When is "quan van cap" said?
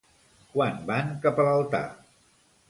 0.55-1.43